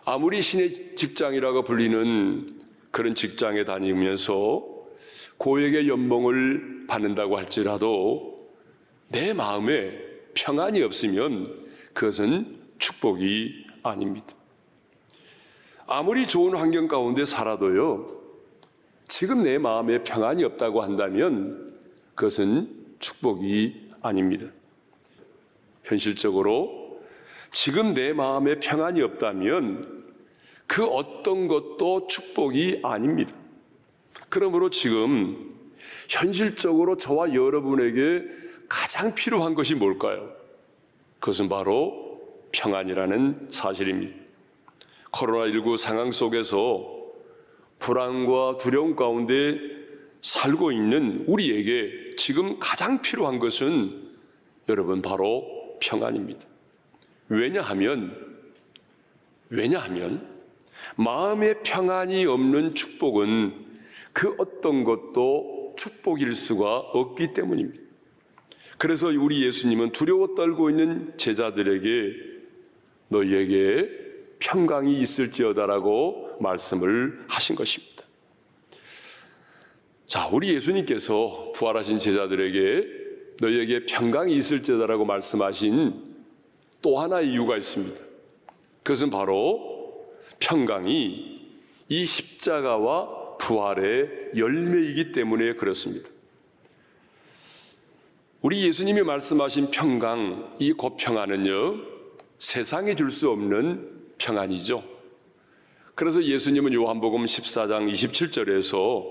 아무리 0.06 0.40
신의 0.40 0.96
직장이라고 0.96 1.64
불리는 1.64 2.60
그런 2.92 3.16
직장에 3.16 3.64
다니면서 3.64 4.64
고액의 5.38 5.90
연봉을 5.90 6.86
받는다고 6.88 7.38
할지라도 7.38 8.48
내 9.08 9.34
마음에 9.34 9.98
평안이 10.36 10.84
없으면 10.84 11.66
그것은 11.94 12.56
축복이 12.78 13.66
아닙니다. 13.82 14.28
아무리 15.88 16.28
좋은 16.28 16.56
환경 16.56 16.88
가운데 16.88 17.26
살아도요, 17.26 18.15
지금 19.08 19.44
내 19.44 19.58
마음에 19.58 20.04
평안이 20.04 20.44
없다고 20.44 20.82
한다면 20.82 21.74
그것은 22.16 22.70
축복이 23.00 23.90
아닙니다. 24.02 24.48
현실적으로 25.84 27.02
지금 27.52 27.94
내 27.94 28.14
마음에 28.14 28.60
평안이 28.60 29.02
없다면 29.02 30.14
그 30.68 30.86
어떤 30.86 31.48
것도 31.48 32.08
축복이 32.08 32.82
아닙니다. 32.84 33.34
그러므로 34.30 34.70
지금 34.70 35.54
현실적으로 36.10 36.98
저와 36.98 37.34
여러분에게 37.34 38.24
가장 38.68 39.14
필요한 39.14 39.54
것이 39.54 39.76
뭘까요? 39.76 40.32
그것은 41.20 41.50
바로 41.50 42.20
평안이라는 42.52 43.50
사실입니다. 43.52 44.16
코로나19 45.12 45.78
상황 45.78 46.12
속에서 46.12 47.05
불안과 47.80 48.58
두려움 48.58 48.96
가운데 48.96 49.58
살고 50.22 50.72
있는 50.72 51.24
우리에게 51.28 52.16
지금 52.18 52.58
가장 52.60 53.02
필요한 53.02 53.40
것은 53.40 54.10
여러분 54.70 55.02
바로 55.02 55.78
평안입니다. 55.80 56.46
왜냐하면 57.30 58.16
왜냐하면 59.50 60.28
마음의 60.96 61.62
평안이 61.64 62.26
없는 62.26 62.76
축복은 62.76 63.60
그 64.14 64.36
어떤 64.38 64.84
것도 64.84 65.76
축복일 65.78 66.34
수가 66.34 66.78
없기 66.78 67.34
때문입니다. 67.34 67.82
그래서 68.78 69.08
우리 69.08 69.46
예수님은 69.46 69.92
두려워 69.92 70.36
떨고 70.36 70.70
있는 70.70 71.14
제자들에게 71.18 72.14
너희에게 73.10 73.90
평강이 74.40 75.00
있을지어다라고 75.00 76.25
말씀을 76.40 77.26
하신 77.28 77.56
것입니다. 77.56 78.04
자, 80.08 80.28
우리 80.28 80.54
예수님께서 80.54 81.52
부활하신 81.56 82.00
제자들에게 82.00 82.88
너희에게 83.42 83.86
평강이 83.86 84.36
있을지어다라고 84.36 85.06
말씀하신 85.06 86.16
또 86.82 87.00
하나의 87.00 87.30
이유가 87.32 87.58
있습니다. 87.58 88.00
그것은 88.84 89.10
바로 89.10 90.06
평강이 90.40 91.42
이 91.90 92.06
십자가와 92.06 93.38
부활의 93.38 94.32
열매이기 94.38 95.12
때문에 95.12 95.54
그렇습니다. 95.54 96.10
우리 98.42 98.64
예수님이 98.68 99.02
말씀하신 99.02 99.72
평강, 99.72 100.56
이 100.60 100.72
고평안은요, 100.72 101.78
세상이 102.38 102.96
줄 102.96 103.10
수 103.10 103.32
없는 103.32 103.90
평안이죠. 104.20 104.95
그래서 105.96 106.22
예수님은 106.22 106.74
요한복음 106.74 107.24
14장 107.24 107.90
27절에서 107.90 109.06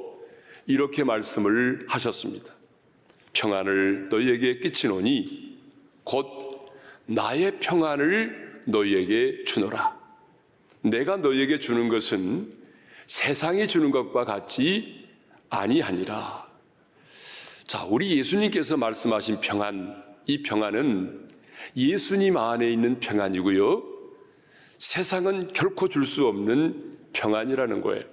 이렇게 0.66 1.02
말씀을 1.02 1.78
하셨습니다. 1.88 2.52
평안을 3.32 4.10
너희에게 4.10 4.58
끼치노니 4.58 5.58
곧 6.04 6.26
나의 7.06 7.58
평안을 7.60 8.60
너희에게 8.66 9.44
주노라. 9.44 9.98
내가 10.82 11.16
너희에게 11.16 11.58
주는 11.58 11.88
것은 11.88 12.52
세상이 13.06 13.66
주는 13.66 13.90
것과 13.90 14.26
같지 14.26 15.06
아니하니라. 15.48 16.46
자, 17.66 17.84
우리 17.84 18.18
예수님께서 18.18 18.76
말씀하신 18.76 19.40
평안, 19.40 20.02
이 20.26 20.42
평안은 20.42 21.28
예수님 21.76 22.36
안에 22.36 22.70
있는 22.70 23.00
평안이고요. 23.00 23.93
세상은 24.78 25.52
결코 25.52 25.88
줄 25.88 26.04
수 26.06 26.26
없는 26.26 26.92
평안이라는 27.12 27.80
거예요. 27.80 28.04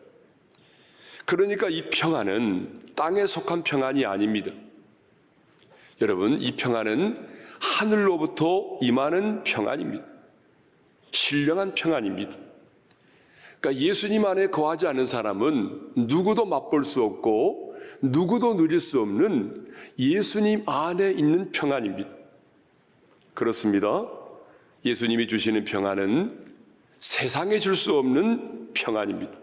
그러니까 1.25 1.69
이 1.69 1.89
평안은 1.89 2.81
땅에 2.95 3.25
속한 3.25 3.63
평안이 3.63 4.05
아닙니다. 4.05 4.51
여러분, 6.01 6.39
이 6.39 6.55
평안은 6.55 7.15
하늘로부터 7.59 8.79
임하는 8.81 9.43
평안입니다. 9.43 10.03
신령한 11.11 11.75
평안입니다. 11.75 12.35
그러니까 13.59 13.83
예수님 13.83 14.25
안에 14.25 14.47
거하지 14.47 14.87
않은 14.87 15.05
사람은 15.05 15.91
누구도 15.95 16.45
맛볼 16.45 16.83
수 16.83 17.03
없고 17.03 17.75
누구도 18.01 18.55
누릴 18.55 18.79
수 18.79 19.01
없는 19.01 19.67
예수님 19.99 20.63
안에 20.67 21.11
있는 21.11 21.51
평안입니다. 21.51 22.09
그렇습니다. 23.35 24.07
예수님이 24.83 25.27
주시는 25.27 25.63
평안은 25.65 26.50
세상에 27.01 27.57
줄 27.59 27.75
수 27.75 27.97
없는 27.97 28.73
평안입니다. 28.75 29.33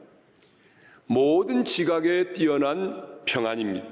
모든 1.06 1.64
지각에 1.64 2.32
뛰어난 2.32 3.04
평안입니다. 3.24 3.84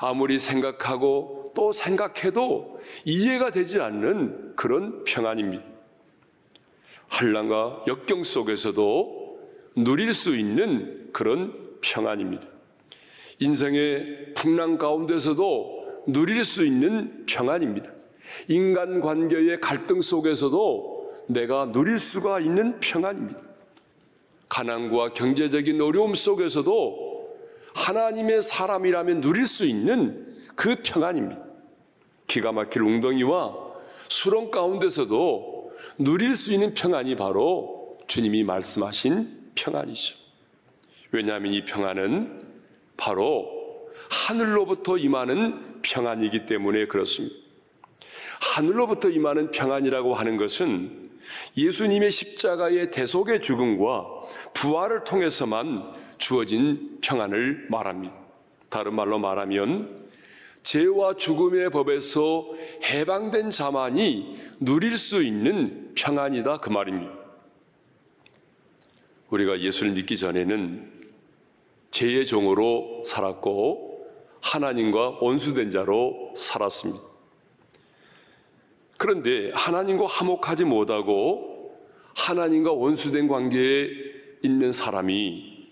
아무리 0.00 0.38
생각하고 0.38 1.50
또 1.56 1.72
생각해도 1.72 2.78
이해가 3.06 3.50
되지 3.50 3.80
않는 3.80 4.54
그런 4.54 5.02
평안입니다. 5.04 5.64
한란과 7.08 7.84
역경 7.86 8.22
속에서도 8.22 9.38
누릴 9.76 10.12
수 10.12 10.36
있는 10.36 11.08
그런 11.10 11.78
평안입니다. 11.80 12.46
인생의 13.38 14.34
풍랑 14.34 14.76
가운데서도 14.76 16.04
누릴 16.08 16.44
수 16.44 16.66
있는 16.66 17.24
평안입니다. 17.24 17.90
인간 18.48 19.00
관계의 19.00 19.58
갈등 19.62 20.02
속에서도 20.02 20.97
내가 21.28 21.70
누릴 21.72 21.98
수가 21.98 22.40
있는 22.40 22.80
평안입니다. 22.80 23.40
가난과 24.48 25.12
경제적인 25.12 25.80
어려움 25.80 26.14
속에서도 26.14 27.38
하나님의 27.74 28.42
사람이라면 28.42 29.20
누릴 29.20 29.46
수 29.46 29.66
있는 29.66 30.26
그 30.56 30.76
평안입니다. 30.82 31.40
기가 32.26 32.52
막힐 32.52 32.82
웅덩이와 32.82 33.56
수렁 34.08 34.50
가운데서도 34.50 35.72
누릴 35.98 36.34
수 36.34 36.52
있는 36.52 36.74
평안이 36.74 37.14
바로 37.16 37.98
주님이 38.06 38.44
말씀하신 38.44 39.52
평안이죠. 39.54 40.16
왜냐하면 41.12 41.52
이 41.52 41.64
평안은 41.64 42.42
바로 42.96 43.50
하늘로부터 44.10 44.96
임하는 44.96 45.82
평안이기 45.82 46.46
때문에 46.46 46.86
그렇습니다. 46.86 47.36
하늘로부터 48.40 49.10
임하는 49.10 49.50
평안이라고 49.50 50.14
하는 50.14 50.36
것은 50.36 51.07
예수님의 51.56 52.10
십자가의 52.10 52.90
대속의 52.90 53.40
죽음과 53.42 54.06
부활을 54.54 55.04
통해서만 55.04 55.92
주어진 56.18 56.98
평안을 57.00 57.66
말합니다. 57.70 58.14
다른 58.68 58.94
말로 58.94 59.18
말하면 59.18 60.08
죄와 60.62 61.16
죽음의 61.16 61.70
법에서 61.70 62.50
해방된 62.84 63.50
자만이 63.50 64.36
누릴 64.60 64.96
수 64.96 65.22
있는 65.22 65.94
평안이다 65.94 66.58
그 66.58 66.70
말입니다. 66.70 67.12
우리가 69.30 69.60
예수를 69.60 69.92
믿기 69.92 70.16
전에는 70.16 70.92
죄의 71.90 72.26
종으로 72.26 73.02
살았고 73.06 74.06
하나님과 74.40 75.18
원수된 75.20 75.70
자로 75.70 76.34
살았습니다. 76.36 77.07
그런데 78.98 79.52
하나님과 79.54 80.06
화목하지 80.06 80.64
못하고 80.64 81.78
하나님과 82.16 82.72
원수된 82.72 83.28
관계에 83.28 83.88
있는 84.42 84.72
사람이 84.72 85.68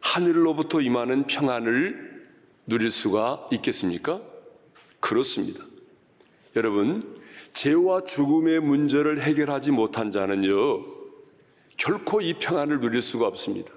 하늘로부터 0.00 0.80
임하는 0.82 1.26
평안을 1.26 2.26
누릴 2.66 2.90
수가 2.90 3.48
있겠습니까? 3.50 4.20
그렇습니다. 5.00 5.64
여러분, 6.54 7.18
죄와 7.54 8.04
죽음의 8.04 8.60
문제를 8.60 9.22
해결하지 9.22 9.70
못한 9.70 10.12
자는요, 10.12 10.84
결코 11.78 12.20
이 12.20 12.34
평안을 12.34 12.80
누릴 12.80 13.00
수가 13.00 13.26
없습니다. 13.26 13.72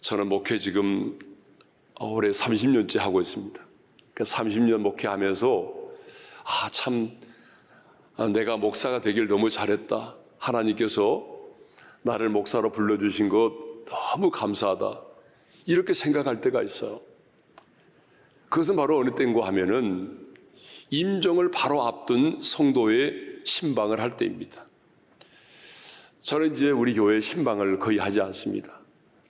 저는 0.00 0.28
목회 0.28 0.58
지금 0.58 1.16
올해 2.00 2.30
30년째 2.30 2.98
하고 2.98 3.20
있습니다. 3.20 3.60
30년 4.16 4.54
그러니까 4.54 4.78
목회하면서 4.78 5.81
아, 6.44 6.68
참, 6.70 7.18
아, 8.16 8.28
내가 8.28 8.56
목사가 8.56 9.00
되길 9.00 9.28
너무 9.28 9.50
잘했다. 9.50 10.16
하나님께서 10.38 11.26
나를 12.02 12.28
목사로 12.28 12.72
불러주신 12.72 13.28
것 13.28 13.52
너무 13.86 14.30
감사하다. 14.30 15.00
이렇게 15.66 15.92
생각할 15.92 16.40
때가 16.40 16.62
있어요. 16.62 17.00
그것은 18.48 18.76
바로 18.76 18.98
어느 18.98 19.14
때인가 19.14 19.46
하면은 19.46 20.18
임종을 20.90 21.50
바로 21.50 21.86
앞둔 21.86 22.42
성도의 22.42 23.40
신방을 23.44 24.00
할 24.00 24.16
때입니다. 24.16 24.66
저는 26.20 26.52
이제 26.52 26.70
우리 26.70 26.94
교회 26.94 27.20
신방을 27.20 27.78
거의 27.78 27.98
하지 27.98 28.20
않습니다. 28.20 28.80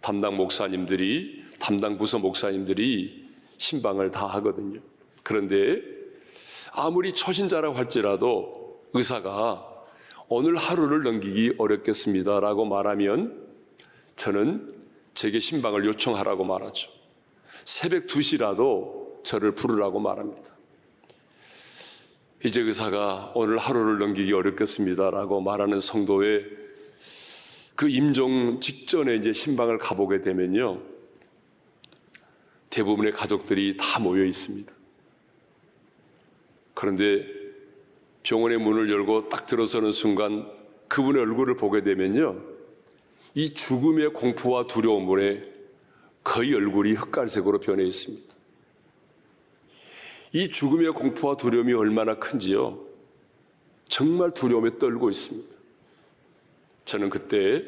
담당 0.01 0.37
목사님들이, 0.37 1.45
담당 1.61 1.97
부서 1.97 2.19
목사님들이 2.19 3.29
신방을 3.59 4.11
다 4.11 4.27
하거든요. 4.27 4.81
그런데 5.23 5.81
아무리 6.75 7.13
초신자라고 7.13 7.77
할지라도 7.77 8.83
의사가 8.95 9.69
오늘 10.29 10.57
하루를 10.57 11.03
넘기기 11.03 11.55
어렵겠습니다 11.59 12.41
라고 12.41 12.65
말하면 12.65 13.47
저는 14.17 14.73
제게 15.13 15.39
신방을 15.39 15.85
요청하라고 15.85 16.45
말하죠. 16.45 16.91
새벽 17.67 18.07
2시라도 18.07 19.23
저를 19.23 19.55
부르라고 19.55 20.01
말합니다. 20.01 20.51
이제 22.45 22.63
의사가 22.63 23.33
오늘 23.35 23.59
하루를 23.59 23.99
넘기기 23.99 24.33
어렵겠습니다 24.33 25.11
라고 25.11 25.43
말하는 25.43 25.79
성도의 25.79 26.45
그 27.75 27.89
임종 27.89 28.61
직전에 28.61 29.17
이제 29.17 29.35
신방을 29.35 29.77
가보게 29.79 30.23
되면요. 30.23 30.81
대부분의 32.71 33.13
가족들이 33.13 33.77
다 33.77 34.01
모여 34.01 34.25
있습니다. 34.25 34.73
그런데 36.75 37.27
병원의 38.23 38.59
문을 38.59 38.91
열고 38.91 39.29
딱 39.29 39.47
들어서는 39.47 39.93
순간 39.93 40.49
그분의 40.89 41.23
얼굴을 41.23 41.57
보게 41.57 41.83
되면요. 41.83 42.41
이 43.35 43.51
죽음의 43.51 44.13
공포와 44.13 44.67
두려움에 44.67 45.43
거의 46.23 46.55
얼굴이 46.55 46.93
흑갈색으로 46.93 47.61
변해 47.61 47.85
있습니다. 47.85 48.35
이 50.35 50.49
죽음의 50.49 50.93
공포와 50.93 51.37
두려움이 51.37 51.73
얼마나 51.73 52.19
큰지요. 52.19 52.81
정말 53.89 54.31
두려움에 54.31 54.79
떨고 54.79 55.11
있습니다. 55.11 55.57
저는 56.85 57.11
그때 57.11 57.65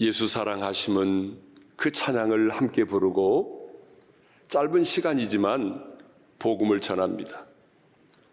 예수 0.00 0.28
사랑하심은 0.28 1.38
그 1.76 1.92
찬양을 1.92 2.50
함께 2.50 2.84
부르고 2.84 3.58
짧은 4.48 4.84
시간이지만 4.84 5.98
복음을 6.38 6.80
전합니다. 6.80 7.47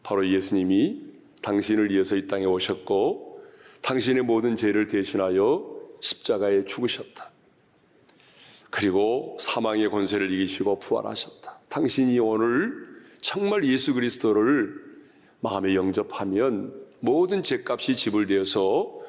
바로 0.05 0.29
예수님이 0.29 1.01
당신을 1.41 1.89
위해서 1.89 2.15
이 2.15 2.27
땅에 2.27 2.45
오셨고 2.45 3.41
당신의 3.81 4.21
모든 4.21 4.55
죄를 4.55 4.85
대신하여 4.85 5.65
십자가에 5.99 6.65
죽으셨다. 6.65 7.31
그리고 8.69 9.35
사망의 9.39 9.89
권세를 9.89 10.31
이기시고 10.31 10.77
부활하셨다. 10.77 11.59
당신이 11.69 12.19
오늘 12.19 12.87
정말 13.19 13.65
예수 13.65 13.95
그리스도를 13.95 14.79
마음에 15.39 15.73
영접하면 15.73 16.71
모든 16.99 17.41
죄값이 17.41 17.95
지불되어서 17.95 18.99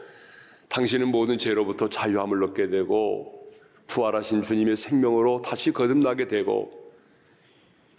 당신은 0.69 1.09
모든 1.09 1.37
죄로부터 1.37 1.91
자유함을 1.91 2.43
얻게 2.43 2.71
되고 2.71 3.53
부활하신 3.87 4.41
주님의 4.41 4.77
생명으로 4.77 5.43
다시 5.43 5.73
거듭나게 5.73 6.27
되고 6.29 6.91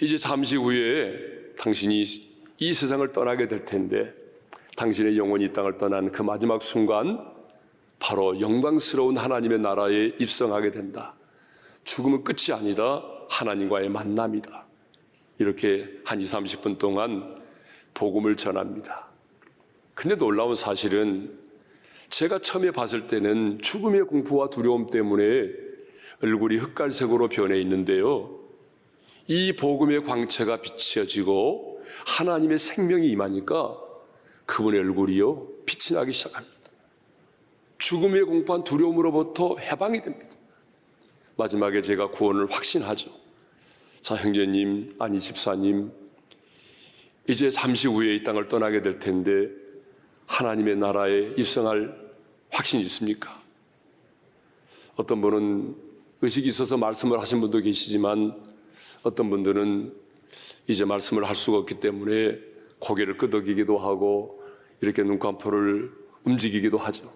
이제 0.01 0.17
잠시 0.17 0.55
후에 0.55 1.53
당신이 1.60 2.37
이 2.60 2.74
세상을 2.74 3.12
떠나게 3.12 3.48
될 3.48 3.65
텐데 3.65 4.13
당신의 4.76 5.17
영혼이 5.17 5.46
이 5.46 5.54
땅을 5.54 5.78
떠난 5.78 6.12
그 6.12 6.24
마지막 6.24 6.62
순간 6.62 7.20
바로 8.00 8.39
영광스러운 8.39 9.17
하나님의 9.17 9.60
나라에 9.60 10.13
입성하게 10.20 10.72
된다. 10.72 11.15
죽음은 11.84 12.24
끝이 12.24 12.54
아니다. 12.54 13.04
하나님과의 13.30 13.89
만남이다. 13.89 14.67
이렇게 15.39 16.00
한 16.06 16.20
2, 16.20 16.24
30분 16.24 16.78
동안 16.78 17.36
복음을 17.93 18.36
전합니다. 18.36 19.10
근데 19.93 20.15
놀라운 20.15 20.54
사실은 20.56 21.38
제가 22.10 22.39
처음에 22.39 22.72
봤을 22.72 23.08
때는 23.08 23.60
죽음의 23.62 24.04
공포와 24.04 24.50
두려움 24.50 24.88
때문에 24.88 25.50
얼굴이 26.24 26.58
흑갈색으로 26.58 27.30
변해 27.30 27.60
있는데요. 27.62 28.39
이 29.28 29.56
복음의 29.56 30.04
광채가 30.04 30.62
비춰지고 30.62 31.66
하나님의 32.06 32.58
생명이 32.58 33.10
임하니까 33.10 33.78
그분의 34.45 34.80
얼굴이요. 34.80 35.47
빛이 35.65 35.97
나기 35.97 36.13
시작합니다. 36.13 36.58
죽음의 37.78 38.23
공포한 38.23 38.63
두려움으로부터 38.63 39.58
해방이 39.58 40.02
됩니다. 40.02 40.36
마지막에 41.36 41.82
제가 41.82 42.10
구원을 42.12 42.50
확신하죠. 42.50 43.12
자, 44.02 44.15
형제님, 44.15 44.95
아니 45.00 45.19
집사님, 45.19 45.91
이제 47.28 47.50
잠시 47.50 47.88
후에 47.88 48.15
이 48.15 48.23
땅을 48.23 48.47
떠나게 48.47 48.82
될 48.82 49.00
텐데 49.00 49.50
하나님의 50.28 50.78
나라에 50.78 51.34
입성할 51.38 51.95
확신이 52.50 52.84
있습니까? 52.84 53.41
어떤 54.95 55.21
분은 55.21 55.76
의식이 56.21 56.47
있어서 56.47 56.78
말씀을 56.78 57.19
하신 57.19 57.41
분도 57.41 57.60
계시지만 57.60 58.41
어떤 59.04 59.30
분들은 59.30 59.93
이제 60.67 60.86
말씀을 60.86 61.27
할 61.27 61.36
수가 61.36 61.60
없기 61.60 61.80
때문에 61.80 62.39
고개를 62.80 63.17
끄덕이기도 63.17 63.77
하고 63.77 64.43
이렇게 64.82 65.03
눈깜포를 65.03 65.91
움직이기도 66.23 66.77
하죠. 66.77 67.12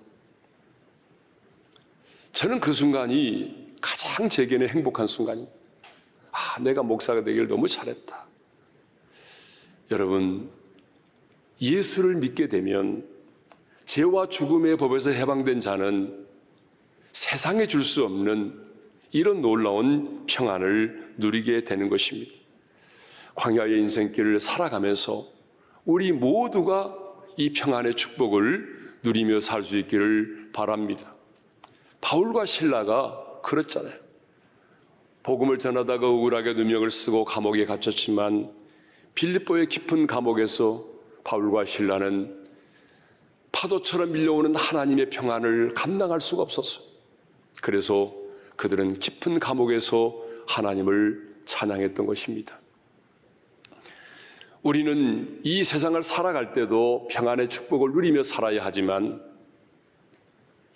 저는 2.32 2.60
그 2.60 2.72
순간이 2.74 3.74
가장 3.82 4.30
제게는 4.30 4.70
행복한 4.70 5.06
순간입니다. 5.06 5.54
아, 6.32 6.60
내가 6.62 6.82
목사가 6.82 7.24
되길 7.24 7.48
너무 7.48 7.68
잘했다. 7.68 8.28
여러분, 9.92 10.50
예수를 11.62 12.16
믿게 12.16 12.48
되면 12.48 13.06
죄와 13.86 14.30
죽음의 14.30 14.78
법에서 14.78 15.10
해방된 15.10 15.60
자는 15.60 16.26
세상에 17.12 17.68
줄 17.68 17.84
수 17.84 18.06
없는 18.06 18.64
이런 19.12 19.42
놀라운 19.42 20.26
평안을 20.26 21.16
누리게 21.18 21.66
되는 21.66 21.90
것입니다. 21.90 22.41
광야의 23.36 23.80
인생길을 23.80 24.40
살아가면서 24.40 25.28
우리 25.86 26.12
모두가 26.12 26.96
이 27.38 27.54
평안의 27.54 27.96
축복을 27.96 28.82
누리며 29.04 29.40
살 29.40 29.64
수 29.64 29.78
있기를 29.78 30.52
바랍니다. 30.54 31.16
바울과 32.02 32.46
신라가 32.46 33.42
그랬잖아요. 33.44 33.94
복음을 35.24 35.58
전하다가 35.58 36.08
억울하게 36.08 36.54
누명을 36.54 36.90
쓰고 36.90 37.26
감옥에 37.26 37.66
갇혔지만 37.66 38.52
빌립보의 39.14 39.68
깊은 39.68 40.08
감옥에서 40.08 40.86
바울과 41.24 41.66
신라는 41.66 42.44
파도처럼 43.52 44.14
밀려오는 44.14 44.56
하나님의 44.56 45.10
평안을 45.10 45.74
감당할 45.76 46.22
수가 46.22 46.42
없었어요. 46.42 46.86
그래서 47.62 48.14
그들은 48.56 48.96
깊은 48.96 49.40
감옥에서 49.40 50.16
하나님을 50.48 51.36
찬양했던 51.46 52.06
것입니다. 52.06 52.61
우리는 54.64 55.40
이 55.44 55.64
세상을 55.64 56.02
살아갈 56.04 56.54
때도 56.54 57.08
평안의 57.10 57.50
축복을 57.50 57.94
누리며 57.94 58.22
살아야 58.22 58.64
하지만 58.64 59.22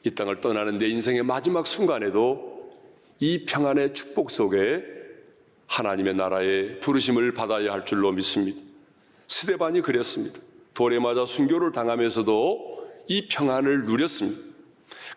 이 0.04 0.12
땅을 0.12 0.42
떠나는 0.42 0.80
내 0.80 0.88
인생의 0.88 1.24
마지막 1.24 1.68
순간에도 1.68 2.72
이 3.20 3.46
평안의 3.46 3.94
축복 3.94 4.32
속에 4.32 4.84
하나님의 5.68 6.16
나라의 6.16 6.80
부르심을 6.80 7.34
받아야 7.34 7.74
할 7.74 7.86
줄로 7.86 8.12
믿습니다. 8.12 8.60
스데반이 9.28 9.82
그랬습니다. 9.82 10.40
돌에 10.74 11.00
맞아 11.00 11.26
순교를 11.26 11.72
당하면서도 11.72 12.86
이 13.08 13.28
평안을 13.28 13.86
누렸습니다. 13.86 14.42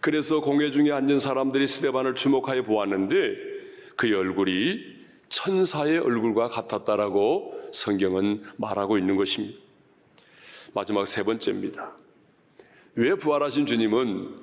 그래서 0.00 0.40
공회 0.40 0.70
중에 0.70 0.92
앉은 0.92 1.18
사람들이 1.18 1.66
스데반을 1.66 2.14
주목하여 2.14 2.64
보았는데 2.64 3.14
그의 3.96 4.14
얼굴이 4.14 4.97
천사의 5.28 5.98
얼굴과 5.98 6.48
같았다라고 6.48 7.70
성경은 7.72 8.42
말하고 8.56 8.98
있는 8.98 9.16
것입니다. 9.16 9.58
마지막 10.74 11.06
세 11.06 11.22
번째입니다. 11.22 11.92
왜 12.94 13.14
부활하신 13.14 13.66
주님은 13.66 14.34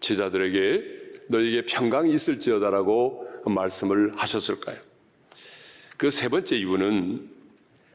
제자들에게 0.00 0.98
너에게 1.28 1.66
평강이 1.66 2.12
있을지어다라고 2.12 3.28
말씀을 3.46 4.12
하셨을까요? 4.16 4.78
그 5.96 6.10
세 6.10 6.28
번째 6.28 6.56
이유는 6.56 7.28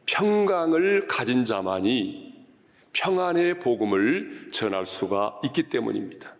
평강을 0.05 1.07
가진 1.07 1.45
자만이 1.45 2.33
평안의 2.91 3.59
복음을 3.59 4.49
전할 4.51 4.85
수가 4.85 5.39
있기 5.45 5.69
때문입니다. 5.69 6.32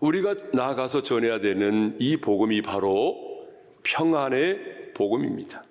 우리가 0.00 0.34
나아가서 0.52 1.02
전해야 1.02 1.40
되는 1.40 1.96
이 1.98 2.16
복음이 2.16 2.62
바로 2.62 3.16
평안의 3.82 4.92
복음입니다. 4.94 5.64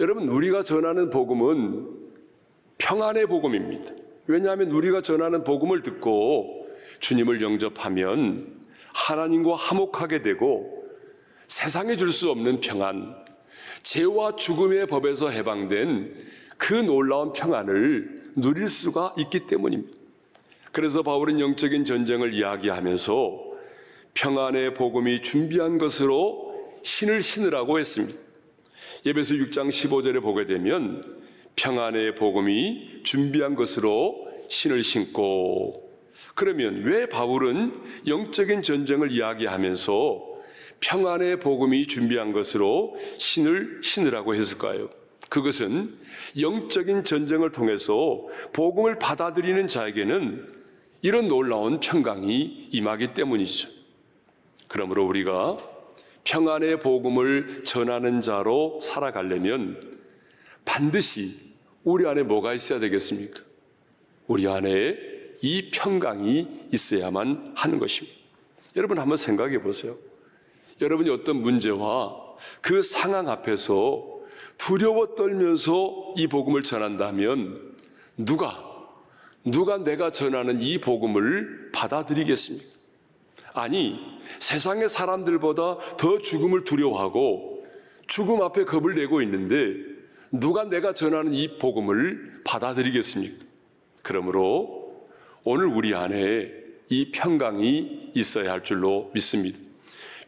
여러분, 0.00 0.28
우리가 0.28 0.62
전하는 0.62 1.10
복음은 1.10 1.88
평안의 2.78 3.26
복음입니다. 3.26 3.92
왜냐하면 4.26 4.70
우리가 4.70 5.02
전하는 5.02 5.44
복음을 5.44 5.82
듣고 5.82 6.66
주님을 7.00 7.40
영접하면 7.40 8.60
하나님과 8.94 9.54
화목하게 9.54 10.22
되고 10.22 10.84
세상에 11.46 11.96
줄 11.96 12.12
수 12.12 12.30
없는 12.30 12.60
평안, 12.60 13.14
죄와 13.82 14.36
죽음의 14.36 14.86
법에서 14.86 15.30
해방된 15.30 16.14
그 16.56 16.74
놀라운 16.74 17.32
평안을 17.32 18.32
누릴 18.36 18.68
수가 18.68 19.14
있기 19.18 19.46
때문입니다. 19.46 20.03
그래서 20.74 21.04
바울은 21.04 21.38
영적인 21.38 21.84
전쟁을 21.84 22.34
이야기하면서 22.34 23.44
평안의 24.14 24.74
복음이 24.74 25.22
준비한 25.22 25.78
것으로 25.78 26.52
신을 26.82 27.20
신으라고 27.20 27.78
했습니다. 27.78 28.18
예배서 29.06 29.34
6장 29.34 29.68
15절에 29.68 30.20
보게 30.20 30.46
되면 30.46 31.00
평안의 31.54 32.16
복음이 32.16 33.02
준비한 33.04 33.54
것으로 33.54 34.26
신을 34.48 34.82
신고 34.82 35.96
그러면 36.34 36.82
왜 36.82 37.06
바울은 37.06 37.72
영적인 38.08 38.62
전쟁을 38.62 39.12
이야기하면서 39.12 40.34
평안의 40.80 41.38
복음이 41.38 41.86
준비한 41.86 42.32
것으로 42.32 42.96
신을 43.18 43.78
신으라고 43.80 44.34
했을까요? 44.34 44.90
그것은 45.28 45.96
영적인 46.40 47.04
전쟁을 47.04 47.52
통해서 47.52 48.26
복음을 48.52 48.98
받아들이는 48.98 49.68
자에게는 49.68 50.63
이런 51.04 51.28
놀라운 51.28 51.80
평강이 51.80 52.70
임하기 52.72 53.12
때문이죠. 53.12 53.68
그러므로 54.68 55.04
우리가 55.04 55.58
평안의 56.24 56.78
복음을 56.78 57.62
전하는 57.62 58.22
자로 58.22 58.80
살아가려면 58.80 60.00
반드시 60.64 61.52
우리 61.84 62.06
안에 62.06 62.22
뭐가 62.22 62.54
있어야 62.54 62.80
되겠습니까? 62.80 63.42
우리 64.28 64.48
안에 64.48 64.96
이 65.42 65.70
평강이 65.70 66.70
있어야만 66.72 67.52
하는 67.54 67.78
것입니다. 67.78 68.18
여러분 68.74 68.98
한번 68.98 69.18
생각해 69.18 69.60
보세요. 69.60 69.98
여러분이 70.80 71.10
어떤 71.10 71.42
문제와 71.42 72.16
그 72.62 72.80
상황 72.80 73.28
앞에서 73.28 74.06
두려워 74.56 75.14
떨면서 75.14 76.14
이 76.16 76.28
복음을 76.28 76.62
전한다면 76.62 77.74
누가 78.16 78.63
누가 79.44 79.78
내가 79.78 80.10
전하는 80.10 80.60
이 80.60 80.78
복음을 80.78 81.70
받아들이겠습니까? 81.72 82.66
아니, 83.52 83.98
세상의 84.38 84.88
사람들보다 84.88 85.96
더 85.96 86.18
죽음을 86.18 86.64
두려워하고 86.64 87.66
죽음 88.06 88.42
앞에 88.42 88.64
겁을 88.64 88.94
내고 88.94 89.22
있는데 89.22 89.74
누가 90.32 90.64
내가 90.64 90.92
전하는 90.92 91.32
이 91.32 91.58
복음을 91.58 92.40
받아들이겠습니까? 92.44 93.44
그러므로 94.02 95.06
오늘 95.44 95.66
우리 95.66 95.94
안에 95.94 96.50
이 96.88 97.10
평강이 97.12 98.12
있어야 98.14 98.52
할 98.52 98.64
줄로 98.64 99.10
믿습니다. 99.14 99.58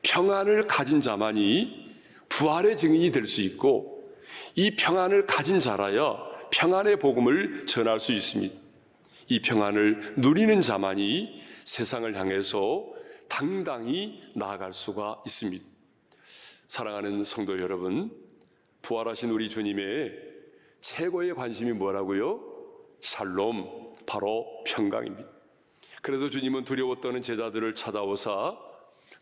평안을 0.02 0.66
가진 0.66 1.00
자만이 1.00 1.86
부활의 2.28 2.76
증인이 2.76 3.10
될 3.10 3.26
수 3.26 3.42
있고 3.42 4.14
이 4.54 4.76
평안을 4.76 5.26
가진 5.26 5.58
자라야 5.58 6.16
평안의 6.50 6.98
복음을 6.98 7.66
전할 7.66 7.98
수 7.98 8.12
있습니다. 8.12 8.65
이 9.28 9.40
평안을 9.40 10.14
누리는 10.18 10.60
자만이 10.60 11.42
세상을 11.64 12.14
향해서 12.16 12.86
당당히 13.28 14.22
나아갈 14.34 14.72
수가 14.72 15.20
있습니다. 15.26 15.64
사랑하는 16.68 17.24
성도 17.24 17.60
여러분, 17.60 18.10
부활하신 18.82 19.30
우리 19.30 19.48
주님의 19.48 20.12
최고의 20.78 21.34
관심이 21.34 21.72
뭐라고요? 21.72 22.40
샬롬, 23.00 23.94
바로 24.06 24.46
평강입니다. 24.64 25.28
그래서 26.02 26.30
주님은 26.30 26.64
두려워 26.64 27.00
떠는 27.00 27.22
제자들을 27.22 27.74
찾아오사 27.74 28.56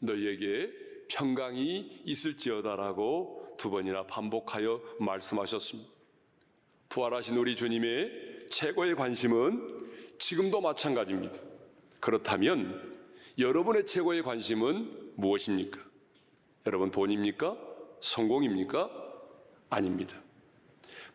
너희에게 0.01 0.71
평강이 1.09 2.03
있을지어다라고 2.05 3.55
두 3.57 3.71
번이나 3.71 4.07
반복하여 4.07 4.83
말씀하셨습니다. 5.01 5.91
부활하신 6.91 7.37
우리 7.39 7.57
주님의 7.57 8.47
최고의 8.51 8.97
관심은 8.97 9.85
지금도 10.19 10.61
마찬가지입니다. 10.61 11.39
그렇다면 12.01 12.95
여러분의 13.39 13.87
최고의 13.87 14.23
관심은 14.23 15.13
무엇입니까? 15.17 15.81
여러분 16.67 16.91
돈입니까? 16.91 17.57
성공입니까? 18.01 18.91
아닙니다. 19.71 20.17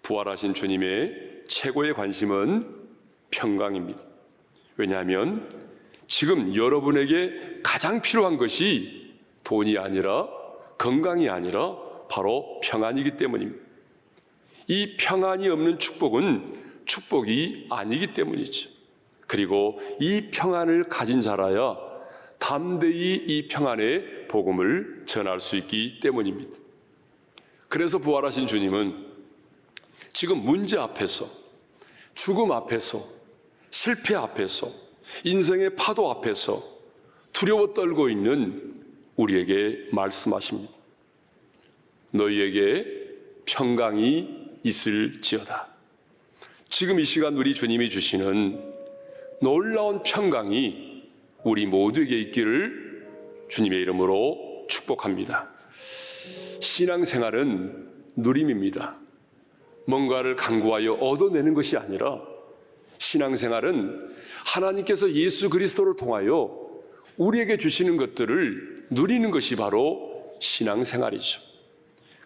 부활하신 0.01 0.53
주님의 0.53 1.43
최고의 1.47 1.93
관심은 1.93 2.75
평강입니다. 3.31 3.99
왜냐하면 4.77 5.49
지금 6.07 6.55
여러분에게 6.55 7.55
가장 7.63 8.01
필요한 8.01 8.37
것이 8.37 9.15
돈이 9.43 9.77
아니라 9.77 10.27
건강이 10.77 11.29
아니라 11.29 11.77
바로 12.09 12.59
평안이기 12.63 13.17
때문입니다. 13.17 13.63
이 14.67 14.97
평안이 14.97 15.47
없는 15.49 15.79
축복은 15.79 16.83
축복이 16.85 17.67
아니기 17.69 18.13
때문이죠. 18.13 18.78
그리고 19.29 19.79
이 19.99 20.29
평안을 20.31 20.85
가진 20.85 21.21
자라야 21.21 21.77
담대히 22.39 23.13
이 23.27 23.47
평안의 23.47 24.27
복음을 24.27 25.03
전할 25.05 25.39
수 25.39 25.55
있기 25.55 25.99
때문입니다. 26.01 26.59
그래서 27.67 27.99
부활하신 27.99 28.47
주님은 28.47 29.05
지금 30.11 30.39
문제 30.39 30.79
앞에서, 30.79 31.29
죽음 32.15 32.51
앞에서, 32.51 33.07
실패 33.69 34.15
앞에서, 34.15 34.71
인생의 35.23 35.75
파도 35.75 36.09
앞에서 36.09 36.63
두려워 37.31 37.75
떨고 37.75 38.09
있는 38.09 38.71
우리에게 39.15 39.89
말씀하십니다. 39.91 40.73
너희에게 42.09 42.85
평강이 43.45 44.59
있을지어다. 44.63 45.67
지금 46.69 46.99
이 46.99 47.05
시간 47.05 47.35
우리 47.37 47.53
주님이 47.53 47.91
주시는 47.91 48.68
놀라운 49.41 50.03
평강이 50.03 51.03
우리 51.43 51.65
모두에게 51.65 52.17
있기를 52.17 53.07
주님의 53.49 53.81
이름으로 53.81 54.65
축복합니다. 54.69 55.49
신앙생활은 56.59 57.87
누림입니다. 58.15 58.99
뭔가를 59.87 60.35
강구하여 60.35 60.93
얻어내는 60.93 61.53
것이 61.53 61.77
아니라 61.77 62.21
신앙생활은 62.97 63.99
하나님께서 64.45 65.11
예수 65.13 65.49
그리스도를 65.49 65.95
통하여 65.95 66.69
우리에게 67.17 67.57
주시는 67.57 67.97
것들을 67.97 68.87
누리는 68.91 69.31
것이 69.31 69.55
바로 69.55 70.35
신앙생활이죠. 70.39 71.41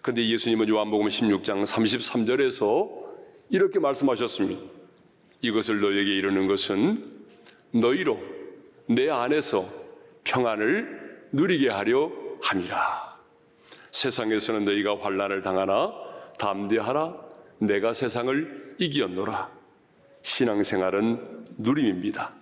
그런데 0.02 0.28
예수님은 0.28 0.68
요한복음 0.68 1.08
16장 1.08 1.64
33절에서 1.64 2.90
이렇게 3.50 3.80
말씀하셨습니다. 3.80 4.83
이것을 5.44 5.82
너에게 5.82 6.16
이르는 6.16 6.48
것은 6.48 7.04
너희로 7.72 8.18
내 8.88 9.10
안에서 9.10 9.66
평안을 10.24 11.28
누리게 11.34 11.70
하려 11.70 12.12
함이라. 12.42 13.20
세상에서는 13.92 14.64
너희가 14.64 14.98
환란을 15.02 15.42
당하나 15.42 15.94
담대하라. 16.40 17.16
내가 17.60 17.92
세상을 17.92 18.76
이기었노라. 18.80 19.52
신앙생활은 20.22 21.46
누림입니다. 21.58 22.34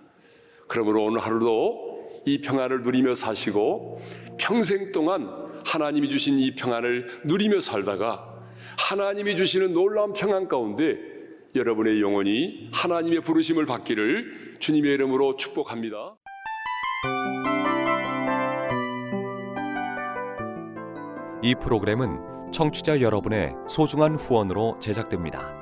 그러므로 0.68 1.04
오늘 1.04 1.18
하루도 1.18 2.22
이 2.24 2.40
평안을 2.40 2.82
누리며 2.82 3.16
사시고 3.16 4.00
평생 4.38 4.92
동안 4.92 5.28
하나님이 5.66 6.08
주신 6.08 6.38
이 6.38 6.54
평안을 6.54 7.22
누리며 7.24 7.60
살다가 7.60 8.32
하나님이 8.78 9.34
주시는 9.34 9.72
놀라운 9.72 10.12
평안 10.12 10.46
가운데 10.46 11.11
여러분의 11.54 12.00
영혼이 12.00 12.70
하나님의 12.72 13.20
부르심을 13.20 13.66
받기를 13.66 14.58
주님의 14.58 14.92
이름으로 14.92 15.36
축복합니다. 15.36 16.16
이 21.42 21.54
프로그램은 21.54 22.52
청취자 22.52 23.00
여러분의 23.00 23.52
소중한 23.68 24.14
후원으로 24.14 24.78
제작됩니다. 24.80 25.61